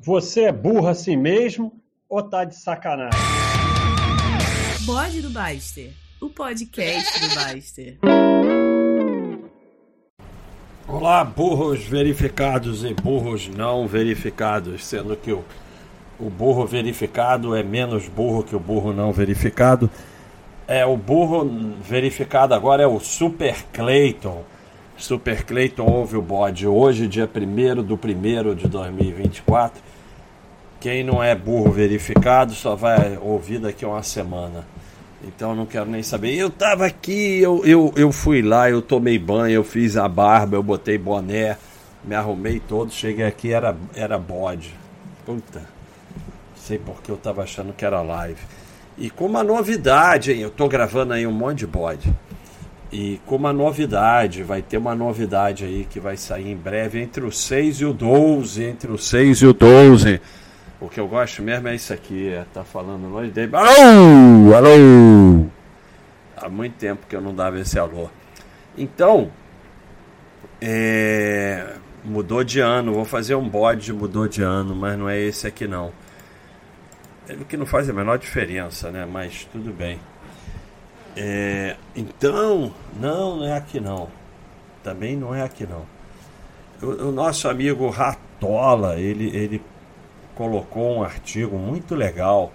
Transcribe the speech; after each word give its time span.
Você 0.00 0.42
é 0.42 0.52
burro 0.52 0.86
assim 0.86 1.16
mesmo 1.16 1.72
ou 2.08 2.22
tá 2.22 2.44
de 2.44 2.54
sacanagem? 2.54 3.18
Bode 4.86 5.20
do 5.20 5.28
Baster, 5.28 5.90
o 6.22 6.30
podcast 6.30 7.20
do 7.20 7.34
Baster. 7.34 7.98
Olá, 10.86 11.24
burros 11.24 11.82
verificados 11.82 12.84
e 12.84 12.94
burros 12.94 13.48
não 13.48 13.88
verificados, 13.88 14.86
sendo 14.86 15.16
que 15.16 15.32
o, 15.32 15.44
o 16.20 16.30
burro 16.30 16.64
verificado 16.64 17.56
é 17.56 17.64
menos 17.64 18.06
burro 18.06 18.44
que 18.44 18.54
o 18.54 18.60
burro 18.60 18.92
não 18.92 19.12
verificado. 19.12 19.90
É, 20.68 20.86
o 20.86 20.96
burro 20.96 21.44
verificado 21.82 22.54
agora 22.54 22.84
é 22.84 22.86
o 22.86 23.00
Super 23.00 23.64
Clayton. 23.72 24.44
Super 24.98 25.44
Clayton 25.44 25.86
ouve 25.86 26.16
o 26.16 26.22
bode 26.22 26.66
hoje, 26.66 27.06
dia 27.06 27.30
1 27.32 27.82
do 27.84 27.94
1 27.94 28.54
de 28.56 28.66
2024. 28.66 29.80
Quem 30.80 31.04
não 31.04 31.22
é 31.22 31.36
burro 31.36 31.70
verificado 31.70 32.52
só 32.52 32.74
vai 32.74 33.16
ouvir 33.16 33.60
daqui 33.60 33.84
a 33.84 33.88
uma 33.88 34.02
semana. 34.02 34.66
Então 35.22 35.54
não 35.54 35.66
quero 35.66 35.88
nem 35.88 36.02
saber. 36.02 36.34
Eu 36.34 36.50
tava 36.50 36.84
aqui, 36.84 37.40
eu, 37.40 37.64
eu, 37.64 37.92
eu 37.94 38.10
fui 38.10 38.42
lá, 38.42 38.68
eu 38.68 38.82
tomei 38.82 39.20
banho, 39.20 39.54
eu 39.54 39.64
fiz 39.64 39.96
a 39.96 40.08
barba, 40.08 40.56
eu 40.56 40.62
botei 40.64 40.98
boné, 40.98 41.56
me 42.04 42.16
arrumei 42.16 42.58
todo, 42.58 42.92
cheguei 42.92 43.24
aqui, 43.24 43.52
era, 43.52 43.76
era 43.94 44.18
bode. 44.18 44.74
Puta, 45.24 45.62
sei 46.56 46.76
porque 46.76 47.10
eu 47.10 47.16
tava 47.16 47.44
achando 47.44 47.72
que 47.72 47.84
era 47.84 48.02
live. 48.02 48.40
E 48.96 49.10
com 49.10 49.26
uma 49.26 49.44
novidade, 49.44 50.32
hein? 50.32 50.40
Eu 50.40 50.50
tô 50.50 50.66
gravando 50.66 51.12
aí 51.12 51.24
um 51.24 51.32
monte 51.32 51.58
de 51.58 51.68
bode. 51.68 52.12
E 52.90 53.20
com 53.26 53.36
uma 53.36 53.52
novidade, 53.52 54.42
vai 54.42 54.62
ter 54.62 54.78
uma 54.78 54.94
novidade 54.94 55.64
aí 55.64 55.86
que 55.88 56.00
vai 56.00 56.16
sair 56.16 56.50
em 56.50 56.56
breve 56.56 57.00
entre 57.00 57.24
o 57.24 57.30
6 57.30 57.80
e 57.80 57.84
o 57.84 57.92
12, 57.92 58.64
entre 58.64 58.90
o 58.90 58.96
6 58.96 59.42
e 59.42 59.46
o 59.46 59.52
12. 59.52 60.20
O 60.80 60.88
que 60.88 60.98
eu 60.98 61.06
gosto 61.06 61.42
mesmo 61.42 61.68
é 61.68 61.74
isso 61.74 61.92
aqui, 61.92 62.28
é 62.28 62.46
tá 62.54 62.64
falando 62.64 63.08
longe 63.08 63.30
dele. 63.30 63.54
Alô! 63.54 64.54
Alô! 64.54 65.46
Há 66.36 66.48
muito 66.48 66.76
tempo 66.76 67.06
que 67.06 67.14
eu 67.14 67.20
não 67.20 67.34
dava 67.34 67.58
esse 67.60 67.78
alô. 67.78 68.08
Então, 68.76 69.30
é, 70.60 71.74
mudou 72.04 72.42
de 72.42 72.60
ano, 72.60 72.94
vou 72.94 73.04
fazer 73.04 73.34
um 73.34 73.48
bode 73.48 73.92
mudou 73.92 74.26
de 74.26 74.42
ano, 74.42 74.74
mas 74.74 74.98
não 74.98 75.08
é 75.08 75.20
esse 75.20 75.46
aqui 75.46 75.66
não. 75.66 75.92
É 77.28 77.34
o 77.34 77.44
que 77.44 77.56
não 77.56 77.66
faz 77.66 77.90
a 77.90 77.92
menor 77.92 78.18
diferença, 78.18 78.90
né? 78.90 79.04
Mas 79.04 79.46
tudo 79.52 79.72
bem. 79.72 80.00
É, 81.16 81.76
então, 81.96 82.72
não, 83.00 83.36
não 83.38 83.44
é 83.46 83.56
aqui 83.56 83.80
não. 83.80 84.08
Também 84.82 85.16
não 85.16 85.34
é 85.34 85.42
aqui 85.42 85.66
não. 85.66 85.82
O, 86.80 87.08
o 87.08 87.12
nosso 87.12 87.48
amigo 87.48 87.88
Ratola, 87.90 88.98
ele, 88.98 89.36
ele 89.36 89.62
colocou 90.34 90.98
um 90.98 91.02
artigo 91.02 91.58
muito 91.58 91.94
legal. 91.94 92.52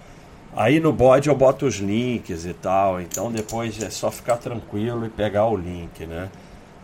Aí 0.56 0.80
no 0.80 0.92
bode 0.92 1.28
eu 1.28 1.34
boto 1.34 1.66
os 1.66 1.76
links 1.76 2.46
e 2.46 2.54
tal, 2.54 3.00
então 3.00 3.30
depois 3.30 3.82
é 3.82 3.90
só 3.90 4.10
ficar 4.10 4.36
tranquilo 4.36 5.04
e 5.04 5.08
pegar 5.08 5.46
o 5.46 5.56
link, 5.56 6.06
né? 6.06 6.30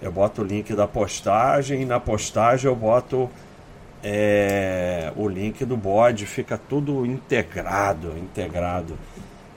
Eu 0.03 0.11
boto 0.11 0.43
o 0.43 0.45
link 0.45 0.75
da 0.75 0.89
postagem 0.89 1.83
e 1.83 1.85
na 1.85 2.01
postagem 2.01 2.69
eu 2.69 2.75
boto 2.75 3.31
é, 4.03 5.13
o 5.17 5.29
link 5.29 5.65
do 5.65 5.77
bode, 5.77 6.27
fica 6.27 6.59
tudo 6.59 7.07
integrado, 7.07 8.17
integrado. 8.19 8.99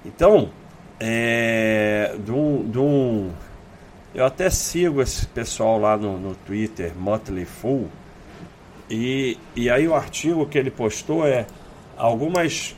Então, 0.06 0.50
é, 1.00 2.16
de 2.24 2.32
um, 2.32 2.70
de 2.70 2.80
um, 2.80 3.32
eu 4.14 4.26
até 4.26 4.50
sigo 4.50 5.02
esse 5.02 5.26
pessoal 5.28 5.80
lá 5.80 5.98
no, 5.98 6.20
no 6.20 6.36
Twitter, 6.36 6.94
Motley 6.96 7.46
Fool, 7.46 7.90
e, 8.90 9.38
e 9.56 9.70
aí 9.70 9.88
o 9.88 9.96
artigo 9.96 10.46
que 10.46 10.58
ele 10.58 10.70
postou 10.70 11.26
é 11.28 11.46
algumas 11.98 12.76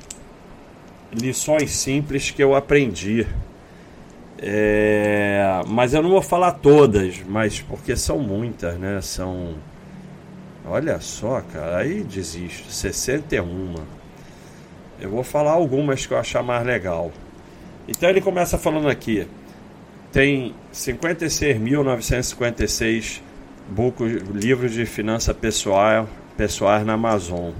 lições 1.12 1.72
simples 1.72 2.32
que 2.32 2.44
eu 2.44 2.56
aprendi. 2.56 3.28
É, 4.38 5.62
mas 5.68 5.94
eu 5.94 6.04
não 6.04 6.10
vou 6.10 6.22
falar 6.22 6.54
todas, 6.54 7.22
mas 7.28 7.62
porque 7.62 7.96
são 7.96 8.20
muitas, 8.20 8.78
né? 8.78 9.02
São. 9.02 9.56
Olha 10.66 11.00
só, 11.00 11.42
cara, 11.42 11.78
aí 11.78 12.04
desisto. 12.04 12.72
61. 12.72 13.76
Eu 15.00 15.10
vou 15.10 15.24
falar 15.24 15.52
algumas 15.52 16.06
que 16.06 16.14
eu 16.14 16.18
achar 16.18 16.44
mais 16.44 16.66
legal. 16.66 17.12
Então 17.88 18.10
ele 18.10 18.22
começa 18.22 18.58
falando 18.58 18.90
aqui. 18.90 19.28
Tem 20.12 20.56
56.956 20.74 23.22
bucos, 23.70 24.12
livros 24.34 24.74
de 24.74 24.86
finança 24.86 25.34
pessoal, 25.34 26.10
pessoais 26.38 26.86
na 26.86 26.94
Amazon. 26.94 27.52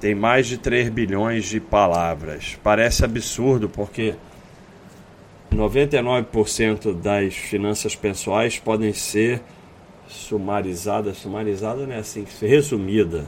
Tem 0.00 0.14
mais 0.14 0.46
de 0.46 0.58
3 0.58 0.90
bilhões 0.90 1.46
de 1.46 1.60
palavras. 1.60 2.58
Parece 2.62 3.04
absurdo 3.04 3.68
porque 3.68 4.14
99% 5.52 6.94
das 6.94 7.34
finanças 7.34 7.96
pessoais 7.96 8.58
podem 8.58 8.92
ser 8.92 9.42
sumarizadas. 10.06 11.18
Sumarizada 11.18 11.86
não 11.86 11.94
é 11.94 11.98
assim, 11.98 12.24
resumida. 12.40 13.24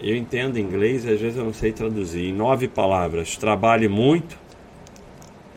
Eu 0.00 0.14
entendo 0.14 0.58
inglês 0.58 1.06
às 1.06 1.20
vezes 1.20 1.38
eu 1.38 1.44
não 1.44 1.54
sei 1.54 1.72
traduzir. 1.72 2.28
Em 2.28 2.32
nove 2.32 2.68
palavras: 2.68 3.36
trabalhe 3.36 3.88
muito, 3.88 4.38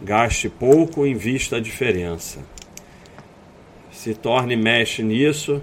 gaste 0.01 0.49
pouco, 0.49 1.05
invista 1.05 1.57
a 1.57 1.59
diferença 1.59 2.39
se 3.99 4.13
torne 4.13 4.55
mexe 4.55 5.03
nisso 5.03 5.61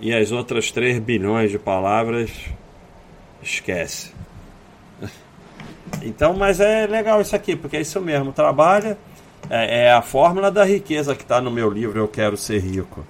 e 0.00 0.14
as 0.14 0.32
outras 0.32 0.72
3 0.72 0.98
bilhões 1.00 1.50
de 1.50 1.58
palavras 1.58 2.30
esquece. 3.42 4.10
Então, 6.02 6.32
mas 6.32 6.60
é 6.60 6.86
legal 6.86 7.20
isso 7.20 7.36
aqui, 7.36 7.54
porque 7.54 7.76
é 7.76 7.82
isso 7.82 8.00
mesmo, 8.00 8.32
trabalha, 8.32 8.96
é, 9.50 9.84
é 9.84 9.92
a 9.92 10.00
fórmula 10.00 10.50
da 10.50 10.64
riqueza 10.64 11.14
que 11.14 11.22
está 11.22 11.42
no 11.42 11.50
meu 11.50 11.68
livro 11.68 11.98
Eu 11.98 12.08
Quero 12.08 12.38
Ser 12.38 12.58
Rico. 12.58 13.06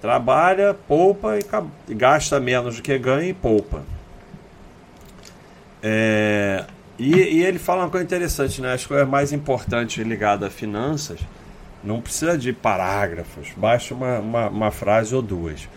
Trabalha, 0.00 0.74
poupa 0.86 1.38
e 1.88 1.94
gasta 1.94 2.38
menos 2.38 2.76
do 2.76 2.82
que 2.82 2.98
ganha 2.98 3.30
e 3.30 3.34
poupa. 3.34 3.82
É, 5.82 6.64
e, 6.98 7.14
e, 7.14 7.44
ele 7.44 7.58
fala 7.58 7.84
uma 7.84 7.90
coisa 7.90 8.04
interessante, 8.04 8.60
né? 8.60 8.72
As 8.72 8.86
coisas 8.86 9.08
mais 9.08 9.32
importantes 9.32 10.04
ligadas 10.04 10.48
a 10.48 10.50
finanças 10.50 11.20
não 11.84 12.00
precisa 12.00 12.36
de 12.36 12.52
parágrafos, 12.52 13.48
basta 13.56 13.94
uma, 13.94 14.18
uma, 14.18 14.48
uma 14.48 14.70
frase 14.70 15.14
ou 15.14 15.22
duas. 15.22 15.68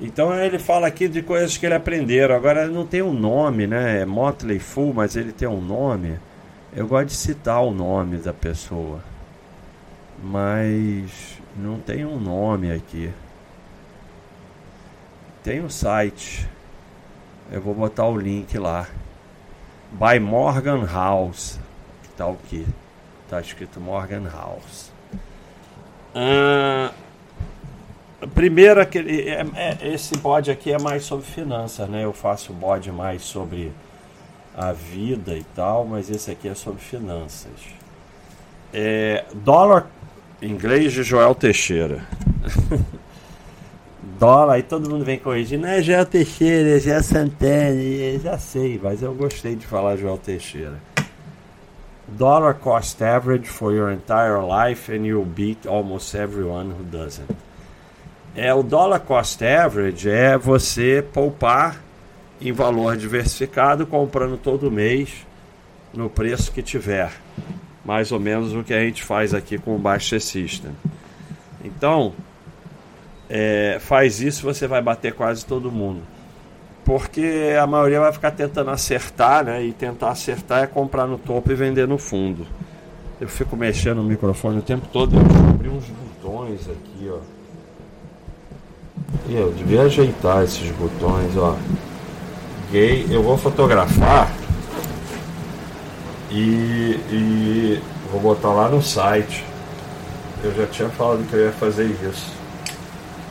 Então 0.00 0.34
ele 0.34 0.58
fala 0.58 0.86
aqui 0.86 1.06
de 1.08 1.22
coisas 1.22 1.56
que 1.56 1.64
ele 1.64 1.74
aprendeu. 1.74 2.34
Agora 2.34 2.66
não 2.66 2.86
tem 2.86 3.02
um 3.02 3.12
nome, 3.12 3.66
né? 3.66 4.00
É 4.00 4.04
Motley 4.04 4.58
Fool, 4.58 4.92
mas 4.92 5.14
ele 5.14 5.32
tem 5.32 5.46
um 5.46 5.60
nome. 5.60 6.18
Eu 6.74 6.88
gosto 6.88 7.06
de 7.08 7.14
citar 7.14 7.62
o 7.62 7.70
nome 7.70 8.16
da 8.16 8.32
pessoa. 8.32 9.00
Mas 10.22 11.38
não 11.56 11.78
tem 11.78 12.04
um 12.04 12.18
nome 12.18 12.72
aqui. 12.72 13.10
Tem 15.44 15.60
um 15.62 15.68
site. 15.68 16.48
Eu 17.50 17.60
vou 17.60 17.74
botar 17.74 18.06
o 18.06 18.16
link 18.16 18.56
lá. 18.58 18.88
By 19.92 20.18
Morgan 20.18 20.86
House. 20.86 21.58
Que 22.02 22.08
tá 22.10 22.26
o 22.26 22.36
quê? 22.48 22.64
Tá 23.28 23.40
escrito 23.40 23.80
Morgan 23.80 24.24
House. 24.30 24.90
Ah, 26.14 26.92
primeiro, 28.34 28.80
aquele, 28.80 29.28
é, 29.28 29.46
é, 29.54 29.88
esse 29.94 30.16
bode 30.18 30.50
aqui 30.50 30.72
é 30.72 30.78
mais 30.78 31.04
sobre 31.04 31.26
finanças, 31.26 31.88
né? 31.88 32.04
Eu 32.04 32.12
faço 32.12 32.52
bode 32.52 32.90
mais 32.92 33.22
sobre 33.22 33.72
a 34.56 34.72
vida 34.72 35.34
e 35.34 35.44
tal, 35.54 35.86
mas 35.86 36.10
esse 36.10 36.30
aqui 36.30 36.48
é 36.48 36.54
sobre 36.54 36.80
finanças. 36.80 37.52
É, 38.72 39.24
dólar, 39.34 39.86
inglês 40.40 40.92
de 40.92 41.02
Joel 41.02 41.34
Teixeira. 41.34 42.04
dólar, 44.18 44.54
aí 44.54 44.62
todo 44.62 44.90
mundo 44.90 45.04
vem 45.04 45.18
corrigir, 45.18 45.58
não 45.58 45.68
é 45.68 45.82
Joel 45.82 46.06
Teixeira, 46.06 46.76
é 46.76 46.80
Joel 46.80 47.02
Santana, 47.02 48.18
já 48.22 48.38
sei, 48.38 48.80
mas 48.82 49.02
eu 49.02 49.14
gostei 49.14 49.54
de 49.54 49.66
falar 49.66 49.96
Joel 49.96 50.18
Teixeira 50.18 50.78
dollar 52.16 52.54
cost 52.54 53.00
average 53.02 53.48
for 53.48 53.72
your 53.72 53.90
entire 53.90 54.42
life 54.42 54.88
and 54.88 55.06
you'll 55.06 55.24
beat 55.24 55.66
almost 55.66 56.14
everyone 56.14 56.70
who 56.70 56.82
doesn't. 56.84 57.30
É 58.34 58.52
o 58.52 58.62
dollar 58.62 59.00
cost 59.00 59.42
average 59.42 60.08
é 60.08 60.36
você 60.36 61.04
poupar 61.12 61.80
em 62.40 62.52
valor 62.52 62.96
diversificado 62.96 63.86
comprando 63.86 64.36
todo 64.36 64.70
mês 64.70 65.26
no 65.92 66.08
preço 66.08 66.50
que 66.52 66.62
tiver. 66.62 67.12
Mais 67.84 68.12
ou 68.12 68.20
menos 68.20 68.54
o 68.54 68.62
que 68.62 68.72
a 68.72 68.80
gente 68.80 69.02
faz 69.02 69.34
aqui 69.34 69.58
com 69.58 69.74
o 69.74 69.78
Baixa 69.78 70.18
System. 70.18 70.72
Então, 71.64 72.12
é, 73.34 73.78
faz 73.80 74.20
isso 74.20 74.44
você 74.44 74.66
vai 74.66 74.82
bater 74.82 75.14
quase 75.14 75.46
todo 75.46 75.72
mundo 75.72 76.02
porque 76.84 77.56
a 77.60 77.66
maioria 77.66 78.00
vai 78.00 78.12
ficar 78.12 78.32
tentando 78.32 78.70
acertar, 78.70 79.44
né? 79.44 79.64
E 79.64 79.72
tentar 79.72 80.10
acertar 80.10 80.64
é 80.64 80.66
comprar 80.66 81.06
no 81.06 81.16
topo 81.16 81.50
e 81.50 81.54
vender 81.54 81.86
no 81.86 81.98
fundo. 81.98 82.46
Eu 83.20 83.28
fico 83.28 83.56
mexendo 83.56 83.98
no 83.98 84.04
microfone 84.04 84.58
o 84.58 84.62
tempo 84.62 84.86
todo, 84.92 85.16
eu 85.16 85.22
descobri 85.22 85.68
uns 85.68 85.84
botões 85.86 86.60
aqui, 86.68 87.08
ó. 87.08 87.18
E 89.28 89.36
eu 89.36 89.52
devia 89.52 89.82
ajeitar 89.82 90.42
esses 90.42 90.70
botões, 90.72 91.36
ó. 91.36 91.56
peguei, 92.66 93.06
eu 93.10 93.22
vou 93.22 93.38
fotografar 93.38 94.28
e, 96.30 96.98
e 97.10 97.82
vou 98.10 98.20
botar 98.20 98.48
lá 98.48 98.68
no 98.68 98.82
site. 98.82 99.44
Eu 100.42 100.52
já 100.54 100.66
tinha 100.66 100.88
falado 100.88 101.24
que 101.28 101.34
eu 101.34 101.44
ia 101.46 101.52
fazer 101.52 101.84
isso. 101.84 102.41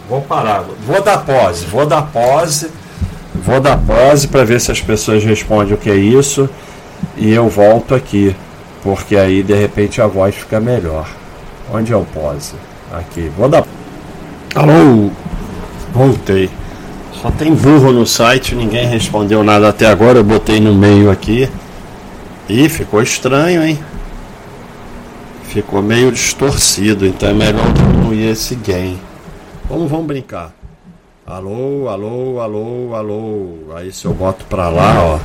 Vou 0.10 0.22
parar, 0.22 0.66
vou 0.86 1.02
dar 1.02 1.20
pose, 1.20 1.66
vou 1.66 1.86
dar 1.86 2.02
pose, 2.02 2.70
vou 3.34 3.60
dar 3.62 3.78
pose 3.78 4.28
para 4.28 4.44
ver 4.44 4.60
se 4.60 4.72
as 4.72 4.82
pessoas 4.82 5.24
respondem 5.24 5.74
o 5.74 5.78
que 5.78 5.90
é 5.90 5.96
isso 5.96 6.50
e 7.16 7.32
eu 7.32 7.48
volto 7.50 7.96
aqui, 7.96 8.36
porque 8.84 9.16
aí 9.16 9.44
de 9.44 9.54
repente 9.54 10.02
a 10.02 10.08
voz 10.08 10.36
fica 10.36 10.60
melhor. 10.60 11.08
Onde 11.74 11.94
é 11.94 11.96
o 11.96 12.04
pose? 12.04 12.54
Aqui, 12.92 13.32
vou 13.38 13.48
dar. 13.48 13.64
Alô? 14.56 15.10
Voltei. 15.94 16.50
Só 17.14 17.32
tem 17.32 17.54
burro 17.54 17.92
no 17.92 18.06
site, 18.06 18.56
ninguém 18.56 18.88
respondeu 18.88 19.44
nada 19.44 19.70
até 19.70 19.86
agora. 19.86 20.20
Eu 20.20 20.24
botei 20.24 20.60
no 20.60 20.74
meio 20.74 21.10
aqui. 21.10 21.50
E 22.50 22.68
ficou 22.68 23.02
estranho, 23.02 23.64
hein? 23.64 23.80
Ficou 25.44 25.82
meio 25.82 26.12
distorcido, 26.12 27.06
então 27.06 27.30
é 27.30 27.34
melhor 27.34 27.72
diminuir 27.72 28.32
esse 28.32 28.56
gain. 28.56 29.00
Vamos, 29.72 29.90
vamos 29.90 30.06
brincar. 30.06 30.52
Alô, 31.26 31.88
alô, 31.88 32.42
alô, 32.42 32.94
alô. 32.94 33.74
Aí 33.78 33.90
se 33.90 34.04
eu 34.04 34.14
boto 34.14 34.44
pra 34.44 34.68
lá, 34.68 35.02
ó. 35.02 35.20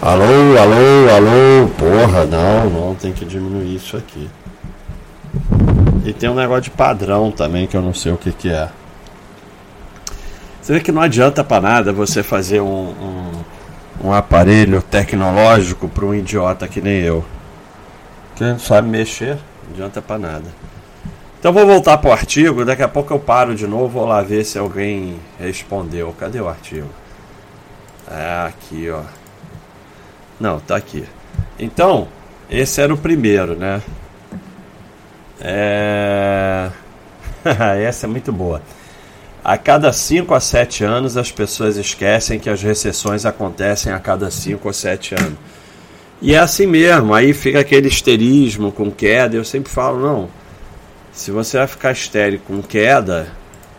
Alô, 0.00 0.24
alô, 0.58 1.14
alô. 1.14 1.68
Porra, 1.76 2.24
não, 2.24 2.70
não, 2.70 2.94
tem 2.94 3.12
que 3.12 3.26
diminuir 3.26 3.74
isso 3.74 3.98
aqui. 3.98 4.30
E 6.06 6.12
tem 6.14 6.30
um 6.30 6.34
negócio 6.34 6.62
de 6.62 6.70
padrão 6.70 7.30
também 7.30 7.66
que 7.66 7.76
eu 7.76 7.82
não 7.82 7.92
sei 7.92 8.12
o 8.12 8.16
que, 8.16 8.32
que 8.32 8.48
é. 8.48 8.70
Você 10.62 10.72
vê 10.72 10.80
que 10.80 10.90
não 10.90 11.02
adianta 11.02 11.44
para 11.44 11.60
nada 11.60 11.92
você 11.92 12.22
fazer 12.22 12.62
um, 12.62 12.88
um, 12.88 13.30
um 14.06 14.12
aparelho 14.14 14.80
tecnológico 14.80 15.86
para 15.86 16.06
um 16.06 16.14
idiota 16.14 16.66
que 16.66 16.80
nem 16.80 17.00
eu. 17.00 17.22
Que 18.36 18.42
não 18.42 18.58
sabe 18.58 18.88
mexer, 18.88 19.36
não 19.64 19.74
adianta 19.74 20.00
para 20.00 20.18
nada. 20.18 20.46
Então 21.46 21.54
vou 21.54 21.64
voltar 21.64 21.98
para 21.98 22.10
o 22.10 22.12
artigo, 22.12 22.64
daqui 22.64 22.82
a 22.82 22.88
pouco 22.88 23.14
eu 23.14 23.20
paro 23.20 23.54
de 23.54 23.68
novo, 23.68 24.00
vou 24.00 24.04
lá 24.04 24.20
ver 24.20 24.44
se 24.44 24.58
alguém 24.58 25.16
respondeu. 25.38 26.12
Cadê 26.18 26.40
o 26.40 26.48
artigo? 26.48 26.88
É 28.10 28.48
aqui, 28.48 28.90
ó. 28.90 29.02
Não, 30.40 30.58
tá 30.58 30.74
aqui. 30.74 31.04
Então, 31.56 32.08
esse 32.50 32.80
era 32.80 32.92
o 32.92 32.98
primeiro, 32.98 33.54
né? 33.54 33.80
É... 35.40 36.68
Essa 37.80 38.06
é 38.06 38.08
muito 38.08 38.32
boa. 38.32 38.60
A 39.44 39.56
cada 39.56 39.92
5 39.92 40.34
a 40.34 40.40
7 40.40 40.82
anos, 40.82 41.16
as 41.16 41.30
pessoas 41.30 41.76
esquecem 41.76 42.40
que 42.40 42.50
as 42.50 42.60
recessões 42.60 43.24
acontecem 43.24 43.92
a 43.92 44.00
cada 44.00 44.32
5 44.32 44.66
ou 44.66 44.74
7 44.74 45.14
anos. 45.14 45.38
E 46.20 46.34
é 46.34 46.40
assim 46.40 46.66
mesmo, 46.66 47.14
aí 47.14 47.32
fica 47.32 47.60
aquele 47.60 47.86
histerismo 47.86 48.72
com 48.72 48.90
queda. 48.90 49.36
Eu 49.36 49.44
sempre 49.44 49.70
falo: 49.70 50.00
não, 50.00 50.45
se 51.16 51.30
você 51.30 51.56
vai 51.56 51.66
ficar 51.66 51.92
estéreo 51.92 52.38
com 52.40 52.62
queda, 52.62 53.28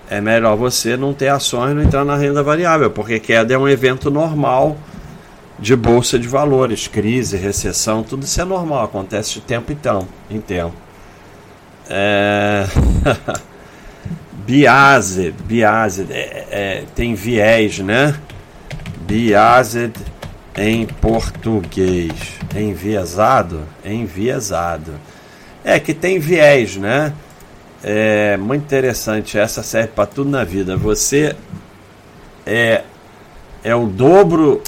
é 0.09 0.19
melhor 0.19 0.57
você 0.57 0.97
não 0.97 1.13
ter 1.13 1.27
ações 1.27 1.75
não 1.75 1.83
entrar 1.83 2.03
na 2.03 2.17
renda 2.17 2.41
variável, 2.41 2.89
porque 2.89 3.19
queda 3.19 3.53
é 3.53 3.57
um 3.57 3.69
evento 3.69 4.09
normal 4.09 4.75
de 5.59 5.75
bolsa 5.75 6.17
de 6.17 6.27
valores, 6.27 6.87
crise, 6.87 7.37
recessão, 7.37 8.01
tudo 8.01 8.23
isso 8.23 8.41
é 8.41 8.43
normal, 8.43 8.83
acontece 8.83 9.35
de 9.35 9.41
tempo 9.41 9.71
em 10.31 10.41
tempo. 10.41 10.73
É... 11.87 12.65
Biased, 14.47 15.35
biased, 15.43 16.09
é, 16.09 16.47
é, 16.49 16.83
tem 16.95 17.13
viés, 17.13 17.79
né? 17.79 18.15
Biased 19.01 19.93
em 20.55 20.85
português. 20.85 22.13
Enviesado? 22.55 23.63
Enviesado. 23.83 24.93
É 25.65 25.79
que 25.81 25.93
tem 25.93 26.17
viés, 26.17 26.77
né? 26.77 27.13
É 27.83 28.37
muito 28.37 28.63
interessante. 28.63 29.37
Essa 29.37 29.63
serve 29.63 29.89
para 29.89 30.05
tudo 30.05 30.29
na 30.29 30.43
vida. 30.43 30.75
Você 30.75 31.35
é, 32.45 32.83
é 33.63 33.75
o 33.75 33.85
dobro 33.85 34.61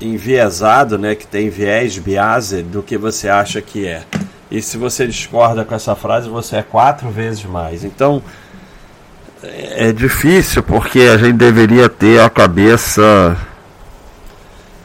enviesado, 0.00 0.98
né? 0.98 1.14
Que 1.14 1.26
tem 1.26 1.48
viés, 1.48 1.98
biased, 1.98 2.64
do 2.64 2.82
que 2.82 2.98
você 2.98 3.28
acha 3.28 3.60
que 3.60 3.86
é. 3.86 4.02
E 4.50 4.62
se 4.62 4.76
você 4.76 5.06
discorda 5.06 5.64
com 5.64 5.74
essa 5.74 5.94
frase, 5.96 6.28
você 6.28 6.56
é 6.56 6.62
quatro 6.62 7.10
vezes 7.10 7.44
mais. 7.44 7.84
Então 7.84 8.22
é 9.42 9.92
difícil 9.92 10.62
porque 10.62 11.00
a 11.00 11.16
gente 11.16 11.34
deveria 11.34 11.88
ter 11.88 12.20
a 12.20 12.30
cabeça 12.30 13.36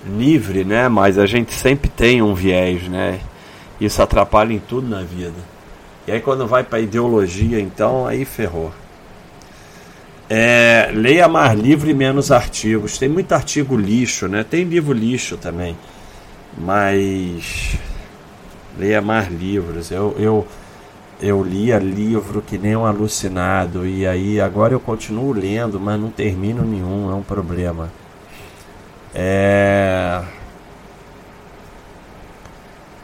livre, 0.06 0.64
né? 0.64 0.88
Mas 0.90 1.18
a 1.18 1.26
gente 1.26 1.54
sempre 1.54 1.90
tem 1.90 2.22
um 2.22 2.34
viés, 2.34 2.84
né? 2.84 3.20
Isso 3.80 4.02
atrapalha 4.02 4.54
em 4.54 4.60
tudo 4.60 4.88
na 4.88 5.02
vida. 5.02 5.51
Aí 6.12 6.20
quando 6.20 6.46
vai 6.46 6.62
para 6.62 6.82
ideologia, 6.82 7.58
então 7.58 8.06
aí 8.06 8.26
ferrou. 8.26 8.70
É, 10.30 10.92
leia 10.94 11.26
mais 11.30 11.58
livro 11.58 11.90
e 11.90 11.94
menos 11.94 12.34
artigos. 12.34 12.98
Tem 12.98 13.08
muito 13.08 13.32
artigo 13.32 13.78
lixo, 13.78 14.28
né? 14.28 14.44
Tem 14.44 14.66
livro 14.66 14.92
lixo 14.92 15.38
também. 15.38 15.78
Mas 16.58 17.78
leia 18.78 19.02
mais 19.02 19.30
livros. 19.30 19.90
Eu, 19.90 20.14
eu 20.20 20.46
eu 21.22 21.42
lia 21.42 21.78
livro 21.78 22.42
que 22.42 22.58
nem 22.58 22.76
um 22.76 22.86
alucinado 22.86 23.88
e 23.88 24.06
aí 24.06 24.42
agora 24.42 24.74
eu 24.74 24.82
continuo 24.82 25.32
lendo, 25.32 25.80
mas 25.80 25.98
não 25.98 26.10
termino 26.10 26.66
nenhum, 26.66 27.10
é 27.10 27.14
um 27.14 27.24
problema. 27.24 27.90
É 29.16 30.22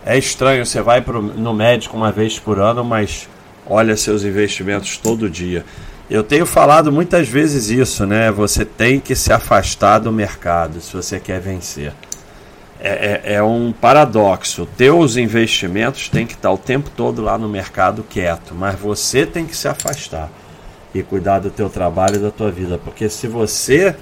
é 0.07 0.17
estranho, 0.17 0.65
você 0.65 0.81
vai 0.81 1.01
pro, 1.01 1.21
no 1.21 1.53
médico 1.53 1.97
uma 1.97 2.11
vez 2.11 2.39
por 2.39 2.59
ano, 2.59 2.83
mas 2.83 3.27
olha 3.65 3.97
seus 3.97 4.23
investimentos 4.23 4.97
todo 4.97 5.29
dia. 5.29 5.65
Eu 6.09 6.23
tenho 6.23 6.45
falado 6.45 6.91
muitas 6.91 7.27
vezes 7.27 7.69
isso, 7.69 8.05
né? 8.05 8.31
Você 8.31 8.63
tem 8.63 9.01
que 9.01 9.13
se 9.13 9.33
afastar 9.33 9.99
do 9.99 10.11
mercado 10.11 10.79
se 10.79 10.95
você 10.95 11.19
quer 11.19 11.41
vencer 11.41 11.91
é, 12.79 13.21
é, 13.23 13.33
é, 13.33 13.43
um 13.43 13.73
paradoxo. 13.73 14.65
Teus 14.77 15.17
investimentos 15.17 16.07
têm 16.07 16.25
que 16.25 16.33
estar 16.33 16.51
o 16.51 16.57
tempo 16.57 16.89
todo 16.95 17.21
lá 17.21 17.37
no 17.37 17.49
mercado 17.49 18.03
quieto, 18.03 18.55
mas 18.55 18.79
você 18.79 19.25
tem 19.25 19.45
que 19.45 19.55
se 19.55 19.67
afastar 19.67 20.29
e 20.93 21.03
cuidar 21.03 21.39
do 21.39 21.49
teu 21.49 21.69
trabalho 21.69 22.15
e 22.15 22.19
da 22.19 22.31
tua 22.31 22.49
vida, 22.49 22.77
porque 22.77 23.09
se 23.09 23.27
você 23.27 23.95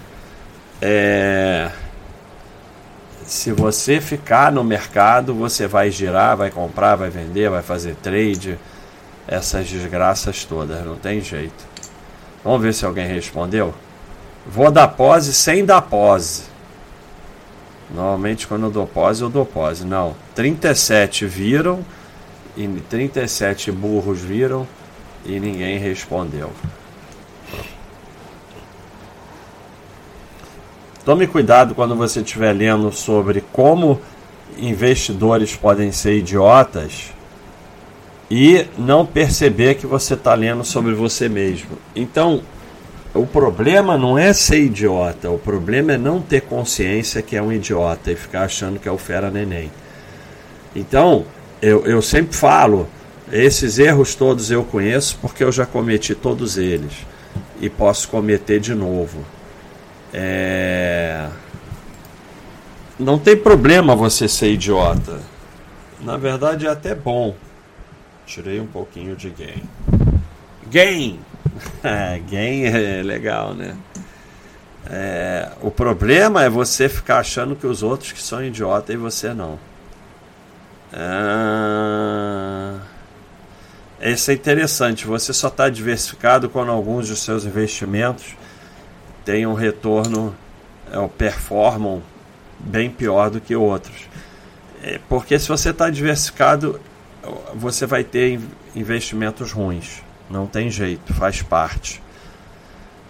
é, 0.81 1.71
se 3.25 3.51
você 3.51 3.99
ficar 3.99 4.51
no 4.51 4.63
mercado, 4.63 5.33
você 5.33 5.67
vai 5.67 5.89
girar, 5.89 6.37
vai 6.37 6.51
comprar, 6.51 6.95
vai 6.95 7.09
vender, 7.09 7.49
vai 7.49 7.61
fazer 7.61 7.95
trade, 7.95 8.59
essas 9.27 9.67
desgraças 9.67 10.43
todas, 10.43 10.85
não 10.85 10.95
tem 10.95 11.19
jeito. 11.21 11.65
Vamos 12.43 12.61
ver 12.61 12.73
se 12.73 12.85
alguém 12.85 13.07
respondeu. 13.07 13.73
Vou 14.45 14.69
dar 14.69 14.89
pose 14.89 15.33
sem 15.33 15.65
dar 15.65 15.81
pose. 15.81 16.43
Normalmente 17.89 18.45
quando 18.45 18.67
eu 18.67 18.71
dou 18.71 18.85
pose, 18.85 19.23
eu 19.23 19.29
dou 19.29 19.45
pose. 19.45 19.85
Não. 19.85 20.15
37 20.35 21.25
viram 21.25 21.83
e 22.55 22.67
37 22.67 23.71
burros 23.71 24.21
viram 24.21 24.67
e 25.25 25.39
ninguém 25.39 25.79
respondeu. 25.79 26.51
Tome 31.05 31.27
cuidado 31.27 31.75
quando 31.75 31.95
você 31.95 32.21
estiver 32.21 32.51
lendo 32.51 32.91
sobre 32.91 33.43
como 33.53 34.01
investidores 34.57 35.55
podem 35.55 35.91
ser 35.91 36.17
idiotas 36.17 37.11
e 38.29 38.65
não 38.75 39.05
perceber 39.05 39.75
que 39.75 39.85
você 39.85 40.15
está 40.15 40.33
lendo 40.33 40.63
sobre 40.63 40.95
você 40.95 41.29
mesmo. 41.29 41.77
Então, 41.95 42.41
o 43.13 43.23
problema 43.23 43.95
não 43.99 44.17
é 44.17 44.33
ser 44.33 44.63
idiota, 44.63 45.29
o 45.29 45.37
problema 45.37 45.93
é 45.93 45.97
não 45.97 46.19
ter 46.19 46.41
consciência 46.41 47.21
que 47.21 47.35
é 47.35 47.41
um 47.41 47.53
idiota 47.53 48.11
e 48.11 48.15
ficar 48.15 48.45
achando 48.45 48.79
que 48.79 48.89
é 48.89 48.91
o 48.91 48.97
fera 48.97 49.29
neném. 49.29 49.71
Então, 50.75 51.23
eu, 51.61 51.85
eu 51.85 52.01
sempre 52.01 52.35
falo, 52.35 52.87
esses 53.31 53.77
erros 53.77 54.15
todos 54.15 54.49
eu 54.49 54.63
conheço 54.63 55.19
porque 55.21 55.43
eu 55.43 55.51
já 55.51 55.67
cometi 55.67 56.15
todos 56.15 56.57
eles 56.57 56.93
e 57.61 57.69
posso 57.69 58.09
cometer 58.09 58.59
de 58.59 58.73
novo. 58.73 59.23
É... 60.17 61.27
Não 62.97 63.19
tem 63.19 63.35
problema 63.35 63.97
você 63.97 64.29
ser 64.29 64.53
idiota. 64.53 65.19
Na 65.99 66.15
verdade 66.15 66.65
é 66.65 66.69
até 66.69 66.95
bom. 66.95 67.35
Tirei 68.25 68.61
um 68.61 68.65
pouquinho 68.65 69.13
de 69.17 69.29
gain. 69.29 69.63
Gain! 70.71 71.19
Game 72.29 72.65
é 72.65 73.03
legal, 73.03 73.53
né? 73.53 73.75
É, 74.89 75.51
o 75.61 75.69
problema 75.69 76.43
é 76.43 76.49
você 76.49 76.87
ficar 76.87 77.17
achando 77.17 77.55
que 77.55 77.67
os 77.67 77.83
outros 77.83 78.13
que 78.13 78.21
são 78.21 78.41
idiota 78.41 78.93
e 78.93 78.97
você 78.97 79.33
não. 79.33 79.59
Ah, 80.93 82.79
é 83.99 84.13
interessante. 84.31 85.05
Você 85.05 85.33
só 85.33 85.49
está 85.49 85.67
diversificado 85.67 86.47
quando 86.47 86.71
alguns 86.71 87.09
dos 87.09 87.19
seus 87.19 87.43
investimentos 87.43 88.35
têm 89.25 89.45
um 89.45 89.53
retorno, 89.53 90.35
é, 90.91 91.07
performam 91.17 92.01
bem 92.59 92.89
pior 92.89 93.29
do 93.29 93.41
que 93.41 93.55
outros. 93.55 94.07
É, 94.81 94.99
porque 95.09 95.37
se 95.39 95.47
você 95.47 95.71
está 95.71 95.89
diversificado, 95.89 96.79
você 97.55 97.85
vai 97.85 98.03
ter 98.03 98.39
investimentos 98.75 99.51
ruins. 99.51 100.03
Não 100.29 100.45
tem 100.45 100.69
jeito, 100.69 101.13
faz 101.13 101.41
parte. 101.41 102.01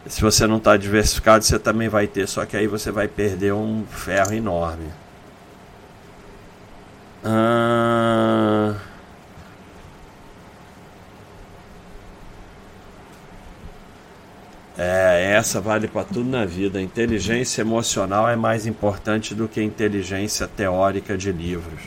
Se 0.08 0.22
você 0.22 0.48
não 0.48 0.58
está 0.58 0.78
diversificado, 0.78 1.44
você 1.44 1.60
também 1.60 1.90
vai 1.90 2.08
ter, 2.08 2.28
só 2.28 2.46
que 2.46 2.56
aí 2.56 2.68
você 2.68 2.92
vai 2.92 3.08
perder 3.08 3.54
um 3.54 3.86
ferro 3.90 4.34
enorme. 4.34 4.90
Ah... 7.24 8.76
É, 14.78 15.32
essa 15.38 15.62
vale 15.62 15.88
para 15.88 16.04
tudo 16.04 16.30
na 16.30 16.46
vida. 16.46 16.82
Inteligência 16.82 17.62
emocional 17.62 18.28
é 18.28 18.36
mais 18.36 18.66
importante 18.66 19.34
do 19.34 19.48
que 19.48 19.62
inteligência 19.62 20.48
teórica 20.48 21.18
de 21.18 21.32
livros. 21.32 21.80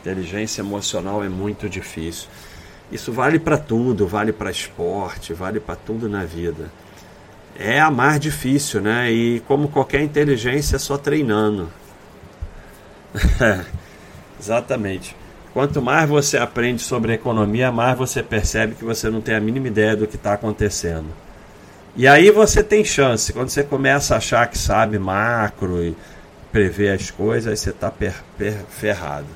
Inteligência 0.00 0.60
emocional 0.60 1.22
é 1.22 1.28
muito 1.28 1.68
difícil. 1.68 2.28
Isso 2.90 3.12
vale 3.12 3.38
para 3.38 3.58
tudo, 3.58 4.06
vale 4.06 4.32
para 4.32 4.50
esporte, 4.50 5.32
vale 5.32 5.60
para 5.60 5.76
tudo 5.76 6.08
na 6.08 6.24
vida. 6.24 6.70
É 7.58 7.80
a 7.80 7.90
mais 7.90 8.20
difícil, 8.20 8.80
né? 8.80 9.10
E 9.10 9.40
como 9.40 9.68
qualquer 9.68 10.02
inteligência, 10.02 10.76
é 10.76 10.78
só 10.78 10.98
treinando. 10.98 11.68
Exatamente. 14.38 15.16
Quanto 15.52 15.80
mais 15.80 16.08
você 16.08 16.36
aprende 16.36 16.82
sobre 16.82 17.14
economia, 17.14 17.72
mais 17.72 17.96
você 17.96 18.22
percebe 18.22 18.74
que 18.74 18.84
você 18.84 19.08
não 19.08 19.20
tem 19.20 19.34
a 19.34 19.40
mínima 19.40 19.68
ideia 19.68 19.96
do 19.96 20.06
que 20.06 20.16
está 20.16 20.34
acontecendo. 20.34 21.25
E 21.96 22.06
aí 22.06 22.30
você 22.30 22.62
tem 22.62 22.84
chance. 22.84 23.32
Quando 23.32 23.48
você 23.48 23.62
começa 23.62 24.14
a 24.14 24.18
achar 24.18 24.46
que 24.48 24.58
sabe 24.58 24.98
macro 24.98 25.82
e 25.82 25.96
prever 26.52 26.90
as 26.90 27.10
coisas, 27.10 27.50
aí 27.50 27.56
você 27.56 27.70
está 27.70 27.90
ferrado. 28.68 29.26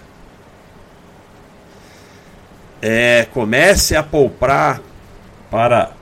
É, 2.82 3.26
comece 3.32 3.96
a 3.96 4.02
poupar 4.02 4.80
para 5.50 5.92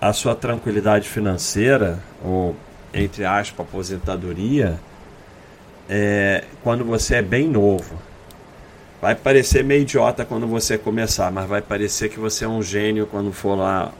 a 0.00 0.12
sua 0.12 0.34
tranquilidade 0.34 1.08
financeira, 1.08 2.00
ou 2.22 2.56
entre 2.92 3.24
aspas, 3.24 3.66
aposentadoria, 3.66 4.80
é, 5.88 6.44
quando 6.64 6.84
você 6.84 7.16
é 7.16 7.22
bem 7.22 7.46
novo. 7.46 7.96
Vai 9.00 9.14
parecer 9.14 9.62
meio 9.62 9.82
idiota 9.82 10.24
quando 10.24 10.48
você 10.48 10.76
começar, 10.76 11.30
mas 11.30 11.48
vai 11.48 11.62
parecer 11.62 12.08
que 12.08 12.18
você 12.18 12.44
é 12.44 12.48
um 12.48 12.62
gênio 12.62 13.06
quando 13.06 13.32
for 13.32 13.54
lá 13.54 13.92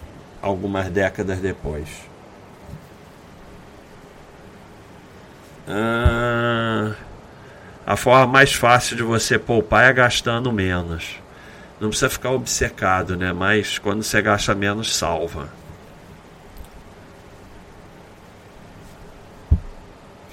algumas 0.47 0.89
décadas 0.89 1.39
depois. 1.39 1.89
Ah, 5.69 6.95
a 7.87 7.97
forma 7.97 8.27
mais 8.27 8.53
fácil 8.55 8.97
de 8.97 9.03
você 9.03 9.39
poupar 9.39 9.85
é 9.85 9.93
gastando 9.93 10.53
menos. 10.53 11.17
Não 11.81 11.89
precisa 11.89 12.09
ficar 12.09 12.31
obcecado, 12.31 13.17
né? 13.17 13.33
Mas 13.33 13.79
quando 13.79 14.03
você 14.03 14.23
gasta 14.23 14.55
menos, 14.55 14.95
salva. 14.97 15.49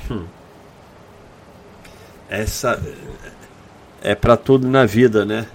Hum. 0.10 0.26
Essa 2.30 2.82
é 4.02 4.16
para 4.16 4.38
tudo 4.38 4.68
na 4.68 4.86
vida, 4.86 5.26
né? 5.26 5.48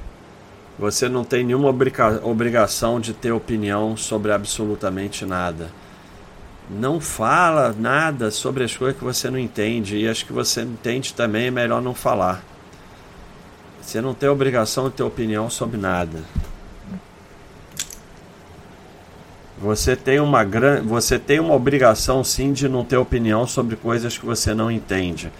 Você 0.79 1.09
não 1.09 1.25
tem 1.25 1.43
nenhuma 1.43 1.69
obriga 1.69 2.25
obrigação 2.25 3.01
de 3.01 3.13
ter 3.13 3.33
opinião 3.33 3.97
sobre 3.97 4.31
absolutamente 4.31 5.27
nada. 5.27 5.71
Não 6.71 7.01
fala 7.01 7.75
nada 7.77 8.31
sobre 8.31 8.63
as 8.63 8.77
coisas 8.77 8.97
que 8.97 9.05
você 9.05 9.29
não 9.29 9.39
entende 9.39 9.97
e 9.97 10.07
as 10.07 10.23
que 10.23 10.33
você 10.33 10.63
entende 10.63 11.15
também 11.15 11.47
é 11.47 11.51
melhor 11.51 11.83
não 11.83 11.95
falar. 11.95 12.45
Você 13.81 14.01
não 14.01 14.15
tem 14.15 14.29
obrigação 14.29 14.89
de 14.89 14.97
ter 14.97 15.03
opinião 15.03 15.51
sobre 15.51 15.79
nada. 15.79 16.23
Você 19.61 19.97
tem 19.97 20.21
uma 20.21 20.45
gran... 20.45 20.83
você 20.83 21.19
tem 21.19 21.41
uma 21.41 21.55
obrigação 21.55 22.23
sim 22.23 22.53
de 22.53 22.69
não 22.69 22.85
ter 22.85 22.99
opinião 22.99 23.47
sobre 23.47 23.75
coisas 23.75 24.17
que 24.17 24.25
você 24.25 24.55
não 24.55 24.71
entende. 24.71 25.33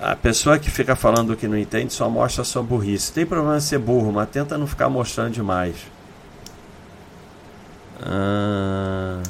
A 0.00 0.14
pessoa 0.14 0.58
que 0.58 0.70
fica 0.70 0.94
falando 0.94 1.36
que 1.36 1.48
não 1.48 1.56
entende 1.56 1.92
só 1.92 2.08
mostra 2.08 2.44
sua 2.44 2.62
burrice. 2.62 3.12
Tem 3.12 3.24
problema 3.24 3.56
em 3.56 3.60
ser 3.60 3.78
burro, 3.78 4.12
mas 4.12 4.28
tenta 4.28 4.58
não 4.58 4.66
ficar 4.66 4.88
mostrando 4.88 5.32
demais. 5.32 5.76
Ah... 8.02 9.22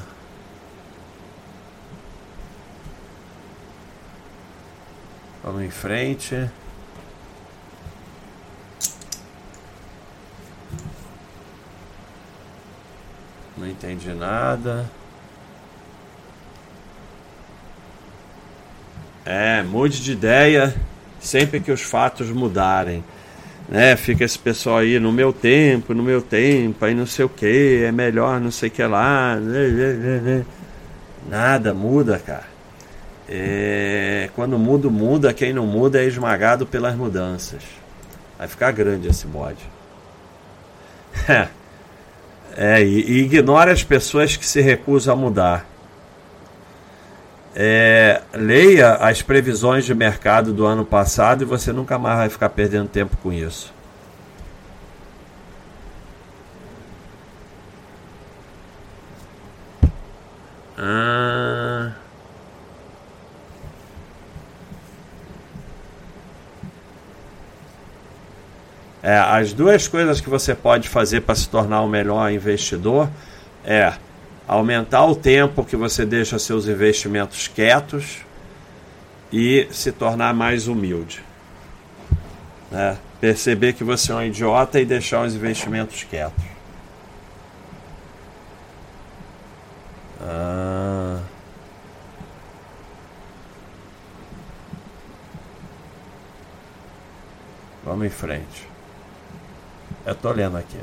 Vamos 5.44 5.62
em 5.62 5.70
frente. 5.70 6.50
Não 13.56 13.68
entendi 13.68 14.12
nada. 14.12 14.90
É, 19.26 19.60
mude 19.64 20.00
de 20.00 20.12
ideia 20.12 20.72
sempre 21.18 21.58
que 21.58 21.72
os 21.72 21.82
fatos 21.82 22.30
mudarem. 22.30 23.04
Né? 23.68 23.96
Fica 23.96 24.24
esse 24.24 24.38
pessoal 24.38 24.78
aí 24.78 25.00
no 25.00 25.10
meu 25.10 25.32
tempo, 25.32 25.92
no 25.92 26.02
meu 26.02 26.22
tempo, 26.22 26.84
aí 26.84 26.94
não 26.94 27.06
sei 27.06 27.24
o 27.24 27.28
que, 27.28 27.82
é 27.84 27.90
melhor 27.90 28.40
não 28.40 28.52
sei 28.52 28.68
o 28.68 28.72
que 28.72 28.84
lá. 28.84 29.36
Nada 31.28 31.74
muda, 31.74 32.20
cara. 32.24 32.46
É, 33.28 34.30
quando 34.36 34.56
muda, 34.56 34.88
muda, 34.88 35.34
quem 35.34 35.52
não 35.52 35.66
muda 35.66 36.00
é 36.00 36.04
esmagado 36.04 36.64
pelas 36.64 36.94
mudanças. 36.94 37.62
Vai 38.38 38.46
ficar 38.46 38.70
grande 38.70 39.08
esse 39.08 39.26
bode. 39.26 39.58
É, 42.58 42.82
e, 42.82 43.02
e 43.02 43.18
ignora 43.24 43.70
as 43.70 43.84
pessoas 43.84 44.34
que 44.34 44.46
se 44.46 44.62
recusam 44.62 45.12
a 45.12 45.16
mudar. 45.16 45.75
É, 47.58 48.20
leia 48.34 48.96
as 48.96 49.22
previsões 49.22 49.86
de 49.86 49.94
mercado 49.94 50.52
do 50.52 50.66
ano 50.66 50.84
passado 50.84 51.40
e 51.40 51.46
você 51.46 51.72
nunca 51.72 51.98
mais 51.98 52.18
vai 52.18 52.28
ficar 52.28 52.50
perdendo 52.50 52.86
tempo 52.86 53.16
com 53.16 53.32
isso. 53.32 53.72
Ah. 60.76 61.92
É, 69.02 69.16
as 69.16 69.54
duas 69.54 69.88
coisas 69.88 70.20
que 70.20 70.28
você 70.28 70.54
pode 70.54 70.90
fazer 70.90 71.22
para 71.22 71.34
se 71.34 71.48
tornar 71.48 71.80
um 71.80 71.88
melhor 71.88 72.30
investidor 72.30 73.08
é 73.64 73.94
aumentar 74.46 75.04
o 75.04 75.16
tempo 75.16 75.64
que 75.64 75.76
você 75.76 76.04
deixa 76.04 76.38
seus 76.38 76.66
investimentos 76.66 77.48
quietos 77.48 78.18
e 79.32 79.66
se 79.70 79.90
tornar 79.90 80.32
mais 80.34 80.68
humilde. 80.68 81.22
Né? 82.70 82.96
Perceber 83.20 83.72
que 83.72 83.82
você 83.82 84.12
é 84.12 84.14
um 84.14 84.22
idiota 84.22 84.80
e 84.80 84.84
deixar 84.84 85.24
os 85.24 85.34
investimentos 85.34 86.04
quietos. 86.04 86.44
Ah. 90.20 91.20
Vamos 97.84 98.06
em 98.06 98.10
frente. 98.10 98.68
Eu 100.04 100.14
tô 100.14 100.30
lendo 100.32 100.56
aqui. 100.56 100.78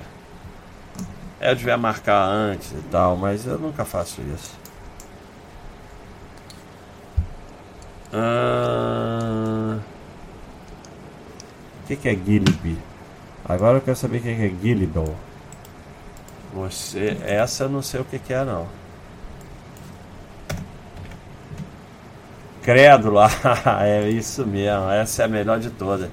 Eu 1.45 1.55
devia 1.55 1.77
marcar 1.77 2.23
antes 2.25 2.71
e 2.71 2.81
tal, 2.89 3.17
mas 3.17 3.45
eu 3.45 3.59
nunca 3.59 3.83
faço 3.83 4.21
isso. 4.33 4.57
Ah... 8.13 9.77
O 11.83 11.87
que, 11.87 11.97
que 11.97 12.07
é 12.07 12.15
Gilby? 12.15 12.79
Agora 13.43 13.77
eu 13.77 13.81
quero 13.81 13.97
saber 13.97 14.19
o 14.19 14.21
que, 14.21 14.29
é 14.29 14.53
Gillibo. 14.61 15.13
Você, 16.53 17.17
essa 17.25 17.65
eu 17.65 17.69
não 17.69 17.81
sei 17.81 17.99
o 17.99 18.05
que, 18.05 18.17
que 18.19 18.33
é 18.33 18.45
não. 18.45 18.65
Crédula, 22.61 23.27
é 23.83 24.09
isso 24.09 24.47
mesmo, 24.47 24.89
essa 24.89 25.23
é 25.23 25.25
a 25.25 25.27
melhor 25.27 25.59
de 25.59 25.69
todas. 25.71 26.09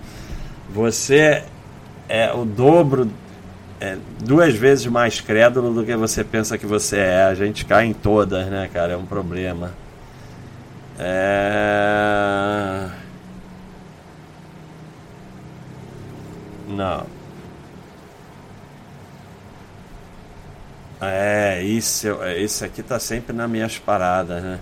Você 0.70 1.44
é 2.08 2.32
o 2.32 2.44
dobro, 2.44 3.08
é 3.80 3.96
duas 4.22 4.54
vezes 4.54 4.86
mais 4.86 5.20
crédulo 5.20 5.72
do 5.72 5.84
que 5.84 5.96
você 5.96 6.22
pensa 6.22 6.58
que 6.58 6.66
você 6.66 6.98
é. 6.98 7.24
A 7.24 7.34
gente 7.34 7.64
cai 7.64 7.86
em 7.86 7.92
todas, 7.92 8.46
né, 8.46 8.68
cara? 8.72 8.92
É 8.92 8.96
um 8.96 9.06
problema. 9.06 9.72
É... 10.98 12.88
Não. 16.68 17.06
É, 21.00 21.62
isso, 21.62 22.06
isso 22.38 22.64
aqui 22.64 22.82
tá 22.82 22.98
sempre 22.98 23.34
nas 23.34 23.48
minhas 23.50 23.78
paradas, 23.78 24.42
né? 24.42 24.60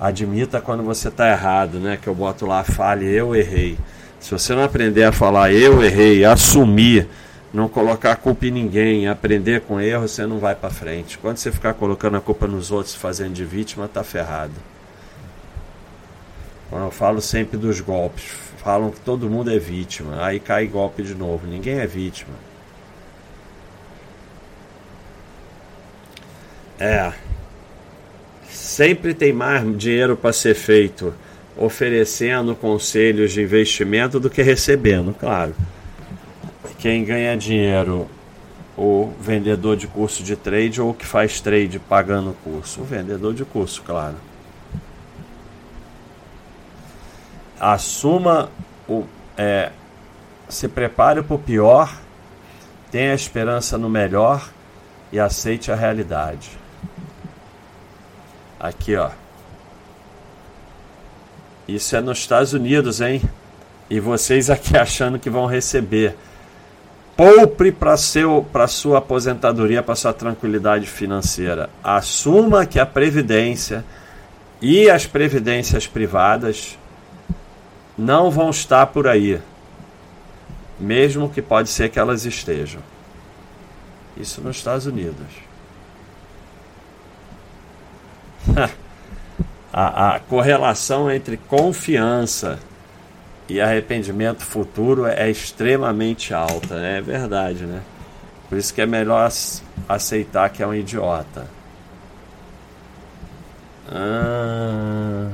admita 0.00 0.60
quando 0.60 0.82
você 0.82 1.08
está 1.08 1.30
errado, 1.30 1.78
né? 1.78 1.98
Que 2.00 2.08
eu 2.08 2.14
boto 2.14 2.46
lá, 2.46 2.64
fale, 2.64 3.06
eu 3.06 3.34
errei. 3.34 3.78
Se 4.20 4.30
você 4.30 4.54
não 4.54 4.64
aprender 4.64 5.04
a 5.04 5.12
falar, 5.12 5.52
eu 5.52 5.82
errei, 5.82 6.24
assumir, 6.24 7.08
não 7.54 7.68
colocar 7.68 8.10
a 8.10 8.16
culpa 8.16 8.46
em 8.46 8.50
ninguém, 8.50 9.06
aprender 9.06 9.60
com 9.60 9.80
erro, 9.80 10.08
você 10.08 10.26
não 10.26 10.40
vai 10.40 10.56
para 10.56 10.70
frente. 10.70 11.16
Quando 11.16 11.36
você 11.36 11.52
ficar 11.52 11.72
colocando 11.72 12.16
a 12.16 12.20
culpa 12.20 12.48
nos 12.48 12.72
outros, 12.72 12.96
fazendo 12.96 13.32
de 13.32 13.44
vítima, 13.44 13.86
tá 13.86 14.02
ferrado. 14.02 14.52
Eu 16.72 16.90
falo 16.90 17.20
sempre 17.20 17.56
dos 17.56 17.80
golpes. 17.80 18.24
Falam 18.56 18.90
que 18.90 18.98
todo 18.98 19.30
mundo 19.30 19.52
é 19.52 19.58
vítima. 19.58 20.24
Aí 20.24 20.40
cai 20.40 20.66
golpe 20.66 21.04
de 21.04 21.14
novo. 21.14 21.46
Ninguém 21.46 21.78
é 21.78 21.86
vítima. 21.86 22.34
É. 26.80 27.12
Sempre 28.48 29.14
tem 29.14 29.32
mais 29.32 29.64
dinheiro 29.78 30.16
para 30.16 30.32
ser 30.32 30.54
feito 30.54 31.14
oferecendo 31.56 32.56
conselhos 32.56 33.30
de 33.30 33.42
investimento 33.42 34.18
do 34.18 34.28
que 34.28 34.42
recebendo, 34.42 35.14
claro. 35.14 35.54
Quem 36.84 37.02
ganha 37.02 37.34
dinheiro, 37.34 38.06
o 38.76 39.10
vendedor 39.18 39.74
de 39.74 39.86
curso 39.86 40.22
de 40.22 40.36
trade 40.36 40.82
ou 40.82 40.92
que 40.92 41.06
faz 41.06 41.40
trade 41.40 41.78
pagando 41.78 42.36
curso? 42.44 42.82
O 42.82 42.84
vendedor 42.84 43.32
de 43.32 43.42
curso, 43.42 43.82
claro. 43.82 44.16
assuma 47.58 48.50
o. 48.86 49.06
É, 49.34 49.72
se 50.46 50.68
prepare 50.68 51.22
para 51.22 51.34
o 51.34 51.38
pior, 51.38 51.90
tenha 52.90 53.14
esperança 53.14 53.78
no 53.78 53.88
melhor 53.88 54.46
e 55.10 55.18
aceite 55.18 55.72
a 55.72 55.74
realidade. 55.74 56.50
Aqui, 58.60 58.94
ó. 58.94 59.08
Isso 61.66 61.96
é 61.96 62.02
nos 62.02 62.18
Estados 62.18 62.52
Unidos, 62.52 63.00
hein? 63.00 63.22
E 63.88 63.98
vocês 63.98 64.50
aqui 64.50 64.76
achando 64.76 65.18
que 65.18 65.30
vão 65.30 65.46
receber. 65.46 66.14
Poupe 67.16 67.70
para 67.70 67.96
sua 67.96 68.98
aposentadoria, 68.98 69.82
para 69.82 69.94
sua 69.94 70.12
tranquilidade 70.12 70.86
financeira. 70.86 71.70
Assuma 71.82 72.66
que 72.66 72.80
a 72.80 72.86
previdência 72.86 73.84
e 74.60 74.90
as 74.90 75.06
previdências 75.06 75.86
privadas 75.86 76.76
não 77.96 78.30
vão 78.30 78.50
estar 78.50 78.86
por 78.86 79.06
aí, 79.06 79.40
mesmo 80.78 81.30
que 81.30 81.40
pode 81.40 81.68
ser 81.68 81.88
que 81.88 82.00
elas 82.00 82.24
estejam. 82.24 82.82
Isso 84.16 84.40
nos 84.40 84.56
Estados 84.56 84.86
Unidos. 84.86 85.26
a, 89.72 90.16
a 90.16 90.20
correlação 90.20 91.10
entre 91.10 91.36
confiança 91.36 92.58
e 93.48 93.60
arrependimento 93.60 94.42
futuro 94.42 95.06
é 95.06 95.30
extremamente 95.30 96.32
alta, 96.32 96.78
né? 96.78 96.98
é 96.98 97.00
verdade, 97.00 97.64
né? 97.64 97.82
Por 98.48 98.58
isso 98.58 98.72
que 98.72 98.80
é 98.80 98.86
melhor 98.86 99.30
aceitar 99.88 100.48
que 100.50 100.62
é 100.62 100.66
um 100.66 100.74
idiota. 100.74 101.46
Ah. 103.90 105.28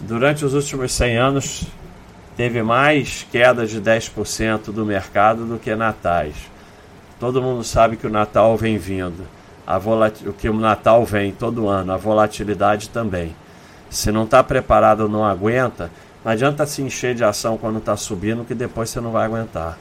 Durante 0.00 0.44
os 0.44 0.54
últimos 0.54 0.92
100 0.92 1.16
anos, 1.16 1.64
teve 2.36 2.62
mais 2.62 3.26
queda 3.30 3.66
de 3.66 3.80
10% 3.80 4.72
do 4.72 4.84
mercado 4.84 5.44
do 5.44 5.58
que 5.58 5.74
natais. 5.74 6.34
Todo 7.20 7.42
mundo 7.42 7.62
sabe 7.62 7.96
que 7.96 8.06
o 8.06 8.10
Natal 8.10 8.56
vem 8.56 8.78
vindo. 8.78 9.26
A. 9.66 9.78
O 9.78 10.32
que 10.32 10.48
o 10.48 10.54
Natal 10.54 11.04
vem 11.04 11.30
todo 11.30 11.68
ano, 11.68 11.92
a 11.92 11.96
volatilidade 11.96 12.88
também. 12.88 13.34
Se 13.92 14.10
não 14.10 14.24
está 14.24 14.42
preparado 14.42 15.06
não 15.08 15.22
aguenta, 15.24 15.90
não 16.24 16.32
adianta 16.32 16.64
se 16.66 16.80
encher 16.82 17.14
de 17.14 17.22
ação 17.22 17.58
quando 17.58 17.78
está 17.78 17.96
subindo, 17.96 18.44
que 18.44 18.54
depois 18.54 18.88
você 18.88 19.00
não 19.00 19.12
vai 19.12 19.26
aguentar. 19.26 19.78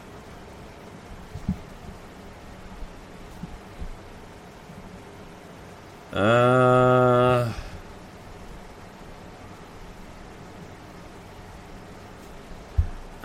Ah... 6.13 7.47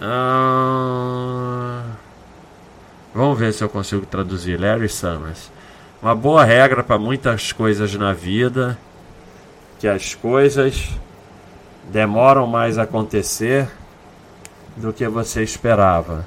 Ah, 0.00 1.82
vamos 3.12 3.38
ver 3.38 3.52
se 3.52 3.64
eu 3.64 3.68
consigo 3.68 4.06
traduzir. 4.06 4.60
Larry 4.60 4.88
Summers. 4.88 5.50
Uma 6.00 6.14
boa 6.14 6.44
regra 6.44 6.84
para 6.84 6.96
muitas 6.98 7.50
coisas 7.50 7.92
na 7.94 8.12
vida, 8.12 8.78
que 9.78 9.86
as 9.88 10.14
coisas 10.14 10.88
demoram 11.90 12.46
mais 12.46 12.78
a 12.78 12.82
acontecer 12.82 13.68
do 14.76 14.92
que 14.92 15.06
você 15.08 15.42
esperava. 15.42 16.26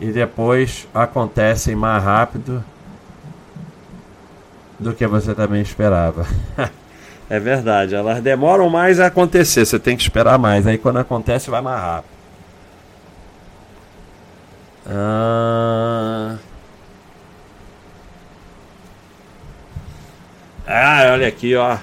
E 0.00 0.12
depois 0.12 0.86
acontecem 0.94 1.74
mais 1.74 2.02
rápido 2.02 2.62
do 4.78 4.92
que 4.92 5.06
você 5.06 5.34
também 5.34 5.60
esperava. 5.60 6.26
é 7.28 7.40
verdade, 7.40 7.94
elas 7.94 8.22
demoram 8.22 8.68
mais 8.70 9.00
a 9.00 9.06
acontecer, 9.06 9.64
você 9.64 9.78
tem 9.78 9.96
que 9.96 10.02
esperar 10.02 10.38
mais. 10.38 10.66
Aí 10.66 10.78
quando 10.78 10.98
acontece 10.98 11.50
vai 11.50 11.60
mais 11.60 11.80
rápido. 11.80 12.18
Ah... 14.86 16.36
ah, 20.66 21.10
olha 21.12 21.28
aqui, 21.28 21.54
ó. 21.56 21.76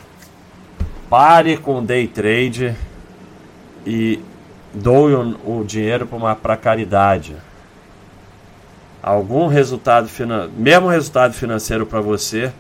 Pare 1.17 1.56
com 1.56 1.82
day 1.82 2.10
trade 2.10 2.75
e 3.88 4.19
doe 4.73 5.13
o, 5.13 5.62
o 5.62 5.63
dinheiro 5.63 6.06
para 6.41 6.58
caridade. 6.58 7.38
Algum 9.01 9.47
resultado 9.47 10.10
financeiro, 10.10 10.51
mesmo 10.58 10.89
resultado 10.89 11.34
financeiro 11.34 11.86
para 11.86 12.01
você 12.01 12.51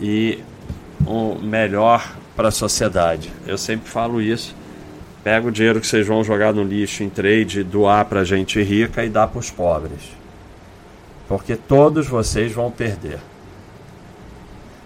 e 0.00 0.38
um 1.04 1.34
melhor 1.40 2.14
para 2.36 2.46
a 2.46 2.52
sociedade. 2.52 3.32
Eu 3.44 3.58
sempre 3.58 3.90
falo 3.90 4.22
isso. 4.22 4.54
Pega 5.24 5.48
o 5.48 5.50
dinheiro 5.50 5.80
que 5.80 5.86
vocês 5.88 6.06
vão 6.06 6.22
jogar 6.22 6.54
no 6.54 6.62
lixo 6.62 7.02
em 7.02 7.10
trade, 7.10 7.64
doar 7.64 8.04
para 8.04 8.22
gente 8.22 8.62
rica 8.62 9.04
e 9.04 9.08
dá 9.08 9.26
para 9.26 9.40
os 9.40 9.50
pobres. 9.50 10.12
Porque 11.26 11.56
todos 11.56 12.06
vocês 12.06 12.52
vão 12.52 12.70
perder. 12.70 13.18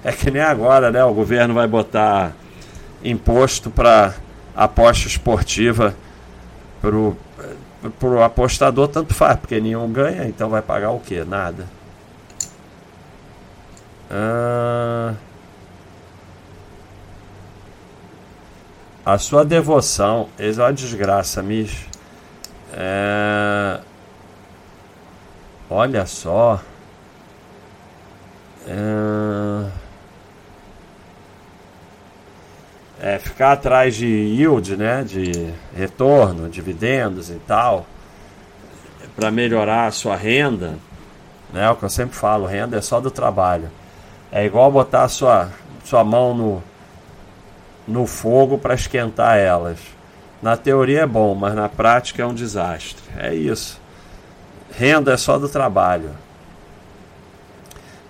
É 0.02 0.10
que 0.10 0.30
nem 0.30 0.40
agora, 0.40 0.90
né? 0.90 1.04
O 1.04 1.12
governo 1.12 1.52
vai 1.52 1.68
botar 1.68 2.32
imposto 3.04 3.70
para 3.70 4.14
aposta 4.56 5.06
esportiva 5.06 5.94
pro 6.80 7.16
pro 8.00 8.22
apostador 8.22 8.88
tanto 8.88 9.12
faz, 9.12 9.38
porque 9.38 9.60
nenhum 9.60 9.92
ganha, 9.92 10.26
então 10.26 10.48
vai 10.48 10.62
pagar 10.62 10.90
o 10.90 11.00
que? 11.00 11.22
Nada. 11.22 11.68
Ah... 14.10 15.14
A 19.04 19.18
sua 19.18 19.44
devoção, 19.44 20.30
eis 20.38 20.56
uma 20.56 20.72
desgraça, 20.72 21.42
Mish. 21.42 21.86
É... 22.72 23.78
Olha 25.68 26.06
só. 26.06 26.58
É... 28.66 29.13
é... 33.04 33.18
ficar 33.18 33.52
atrás 33.52 33.94
de 33.94 34.06
yield, 34.06 34.76
né, 34.76 35.04
de 35.04 35.52
retorno, 35.76 36.48
dividendos 36.48 37.28
e 37.28 37.38
tal, 37.46 37.84
para 39.14 39.30
melhorar 39.30 39.86
a 39.86 39.90
sua 39.90 40.16
renda, 40.16 40.78
né, 41.52 41.70
o 41.70 41.76
que 41.76 41.84
eu 41.84 41.90
sempre 41.90 42.16
falo, 42.16 42.46
renda 42.46 42.78
é 42.78 42.80
só 42.80 43.00
do 43.00 43.10
trabalho. 43.10 43.70
É 44.32 44.44
igual 44.44 44.72
botar 44.72 45.06
sua, 45.08 45.50
sua 45.84 46.02
mão 46.02 46.34
no, 46.34 46.64
no 47.86 48.06
fogo 48.06 48.56
para 48.56 48.74
esquentar 48.74 49.36
elas. 49.36 49.78
Na 50.42 50.56
teoria 50.56 51.02
é 51.02 51.06
bom, 51.06 51.34
mas 51.34 51.54
na 51.54 51.68
prática 51.68 52.22
é 52.22 52.26
um 52.26 52.34
desastre. 52.34 53.02
É 53.16 53.34
isso. 53.34 53.80
Renda 54.76 55.12
é 55.12 55.16
só 55.16 55.38
do 55.38 55.48
trabalho. 55.48 56.10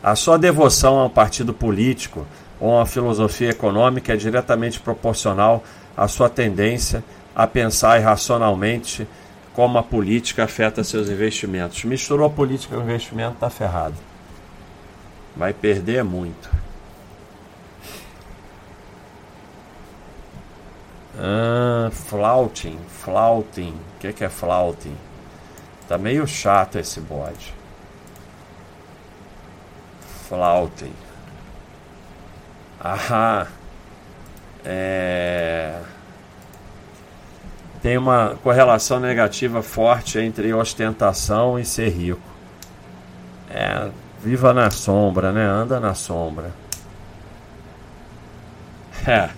A 0.02 0.14
sua 0.14 0.38
devoção 0.38 0.98
a 0.98 1.06
um 1.06 1.10
partido 1.10 1.52
político 1.52 2.26
uma 2.60 2.86
filosofia 2.86 3.50
econômica 3.50 4.12
é 4.12 4.16
diretamente 4.16 4.80
proporcional 4.80 5.62
à 5.96 6.08
sua 6.08 6.28
tendência 6.28 7.04
a 7.34 7.46
pensar 7.46 8.00
irracionalmente 8.00 9.06
como 9.52 9.78
a 9.78 9.82
política 9.82 10.44
afeta 10.44 10.82
seus 10.82 11.08
investimentos. 11.08 11.84
Misturou 11.84 12.30
política 12.30 12.76
e 12.76 12.80
investimento, 12.80 13.34
está 13.34 13.50
ferrado. 13.50 13.94
Vai 15.36 15.52
perder 15.52 16.02
muito. 16.04 16.50
Ah, 21.18 21.90
flouting, 21.92 22.78
flouting. 22.88 23.74
O 23.96 23.98
que, 24.00 24.12
que 24.12 24.24
é 24.24 24.28
flouting? 24.28 24.96
Tá 25.88 25.96
meio 25.98 26.26
chato 26.26 26.78
esse 26.78 27.00
bode. 27.00 27.54
Flouting. 30.28 31.03
Ah, 32.86 33.46
É... 34.62 35.72
Tem 37.82 37.96
uma 37.96 38.36
correlação 38.42 39.00
negativa 39.00 39.62
forte 39.62 40.18
entre 40.18 40.52
ostentação 40.52 41.58
e 41.58 41.64
ser 41.64 41.88
rico. 41.88 42.20
É, 43.50 43.88
viva 44.22 44.52
na 44.52 44.70
sombra, 44.70 45.32
né? 45.32 45.46
Anda 45.46 45.80
na 45.80 45.94
sombra. 45.94 46.50
É, 49.06 49.30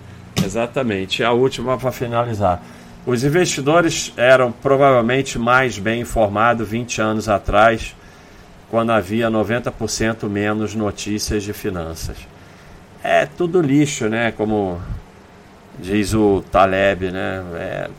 exatamente. 0.45 1.23
A 1.23 1.31
última 1.31 1.77
para 1.77 1.91
finalizar. 1.91 2.61
Os 3.05 3.23
investidores 3.23 4.13
eram 4.17 4.51
provavelmente 4.51 5.39
mais 5.39 5.77
bem 5.79 6.01
informados 6.01 6.67
20 6.67 7.01
anos 7.01 7.29
atrás, 7.29 7.95
quando 8.69 8.91
havia 8.91 9.29
90% 9.29 10.27
menos 10.29 10.73
notícias 10.75 11.43
de 11.43 11.53
finanças. 11.53 12.17
É 13.03 13.25
tudo 13.25 13.61
lixo, 13.61 14.09
né? 14.09 14.31
Como 14.31 14.81
diz 15.79 16.13
o 16.13 16.43
Taleb, 16.51 17.11
né? 17.11 17.43
É, 17.55 17.89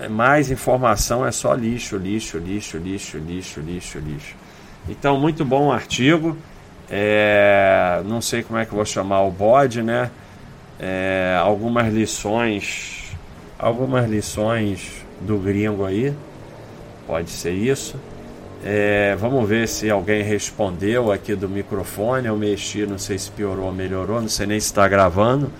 é 0.00 0.08
mais 0.08 0.50
informação 0.50 1.24
é 1.26 1.32
só 1.32 1.54
lixo, 1.54 1.96
lixo, 1.96 2.38
lixo, 2.38 2.78
lixo, 2.78 3.18
lixo, 3.18 3.60
lixo, 3.60 3.98
lixo. 3.98 4.34
Então, 4.88 5.18
muito 5.18 5.44
bom 5.44 5.72
artigo. 5.72 6.36
É, 6.88 8.02
não 8.04 8.20
sei 8.20 8.42
como 8.42 8.58
é 8.58 8.64
que 8.64 8.74
vou 8.74 8.84
chamar 8.84 9.22
o 9.22 9.30
bode, 9.30 9.82
né? 9.82 10.10
É, 10.78 11.36
algumas 11.40 11.92
lições, 11.92 13.16
algumas 13.58 14.08
lições 14.08 15.04
do 15.20 15.38
gringo 15.38 15.84
aí, 15.84 16.14
pode 17.06 17.30
ser 17.30 17.52
isso. 17.52 17.98
É, 18.64 19.16
vamos 19.16 19.48
ver 19.48 19.68
se 19.68 19.90
alguém 19.90 20.22
respondeu 20.22 21.12
aqui 21.12 21.34
do 21.34 21.48
microfone. 21.48 22.26
Eu 22.26 22.36
mexi, 22.36 22.86
não 22.86 22.98
sei 22.98 23.18
se 23.18 23.30
piorou 23.30 23.66
ou 23.66 23.72
melhorou, 23.72 24.20
não 24.20 24.28
sei 24.28 24.46
nem 24.46 24.58
se 24.58 24.66
está 24.66 24.88
gravando 24.88 25.50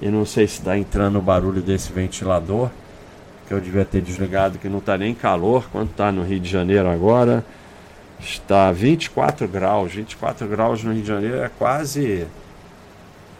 e 0.00 0.08
não 0.08 0.24
sei 0.24 0.46
se 0.46 0.58
está 0.58 0.76
entrando 0.76 1.18
o 1.18 1.22
barulho 1.22 1.60
desse 1.60 1.92
ventilador 1.92 2.70
que 3.46 3.54
eu 3.54 3.60
devia 3.60 3.84
ter 3.84 4.00
desligado, 4.00 4.58
que 4.58 4.68
não 4.68 4.78
está 4.78 4.96
nem 4.96 5.12
calor. 5.12 5.68
Quanto 5.72 5.90
está 5.90 6.12
no 6.12 6.22
Rio 6.22 6.38
de 6.38 6.48
Janeiro 6.48 6.88
agora? 6.88 7.44
Está 8.20 8.70
24 8.70 9.48
graus. 9.48 9.92
24 9.92 10.46
graus 10.46 10.84
no 10.84 10.92
Rio 10.92 11.02
de 11.02 11.08
Janeiro 11.08 11.38
é 11.38 11.50
quase. 11.58 12.28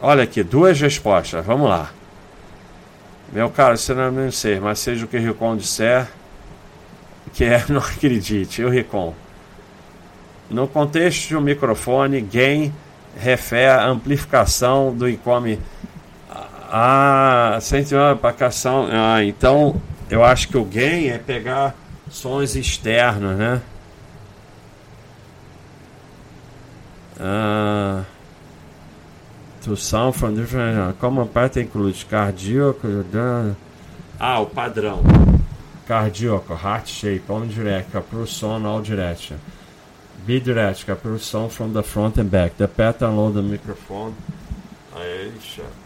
Olha 0.03 0.25
aqui, 0.25 0.43
duas 0.43 0.81
respostas. 0.81 1.47
Vamos 1.47 1.69
lá. 1.69 1.93
Meu 3.33 3.49
caro, 3.51 3.79
você 3.79 3.95
não, 3.95 4.33
sei, 4.33 4.59
mas 4.59 4.81
seja 4.81 5.05
o 5.05 5.09
que 5.09 5.17
Ricon 5.17 5.57
disser, 5.57 6.09
que 7.33 7.45
é, 7.45 7.65
não 7.69 7.79
acredite, 7.79 8.63
o 8.63 8.69
Ricon. 8.69 9.15
No 10.51 10.67
contexto 10.67 11.29
de 11.29 11.37
um 11.37 11.41
microfone, 11.41 12.21
gain 12.21 12.73
refere 13.17 13.85
amplificação 13.85 14.95
do 14.95 15.09
income. 15.09 15.61
Ah, 16.73 17.59
sem 17.61 17.85
aplicação. 18.11 18.89
Ah, 18.91 19.25
então 19.25 19.81
eu 20.09 20.25
acho 20.25 20.49
que 20.49 20.57
o 20.57 20.65
gain 20.65 21.09
é 21.09 21.19
pegar 21.19 21.75
sons 22.09 22.55
externos, 22.55 23.37
né? 23.37 23.61
Uh, 27.21 28.03
to 29.63 29.77
sound 29.77 30.17
from 30.17 30.35
different. 30.35 30.97
Como 30.99 31.27
parte 31.27 31.61
include 31.61 32.05
cardíaco. 32.07 32.87
Ah, 34.19 34.41
o 34.41 34.47
padrão. 34.47 35.03
Cardíaco, 35.91 36.55
heart 36.55 36.87
shape, 36.87 37.29
omnidirectional, 37.29 38.05
pulsion 38.05 38.65
all 38.65 38.81
direction. 38.81 39.41
Bidirectional, 40.25 40.97
pulsion 40.97 41.51
from 41.51 41.73
the 41.73 41.83
front 41.83 42.17
and 42.17 42.31
back. 42.31 42.57
The 42.57 42.69
pattern 42.69 43.19
on 43.19 43.35
the 43.35 43.43
microphone. 43.43 44.15
Aí, 44.95 45.33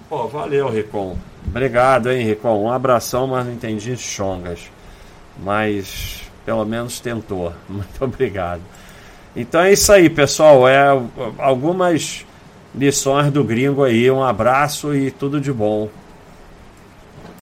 pô, 0.06 0.28
valeu, 0.28 0.68
Ricon. 0.68 1.16
Obrigado, 1.46 2.10
hein, 2.10 2.26
Ricon. 2.26 2.64
Um 2.64 2.70
abração, 2.70 3.26
mas 3.28 3.46
não 3.46 3.54
entendi 3.54 3.96
chongas. 3.96 4.70
Mas 5.42 6.20
pelo 6.44 6.66
menos 6.66 7.00
tentou. 7.00 7.54
Muito 7.66 8.04
obrigado. 8.04 8.60
Então 9.34 9.62
é 9.62 9.72
isso 9.72 9.90
aí, 9.90 10.10
pessoal. 10.10 10.68
É 10.68 10.84
algumas 11.38 12.26
lições 12.74 13.32
do 13.32 13.42
gringo 13.42 13.82
aí. 13.82 14.10
Um 14.10 14.22
abraço 14.22 14.94
e 14.94 15.10
tudo 15.10 15.40
de 15.40 15.50
bom. 15.50 15.88